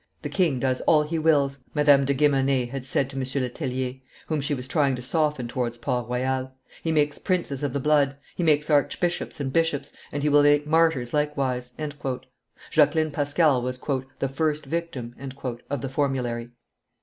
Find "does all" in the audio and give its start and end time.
0.59-1.03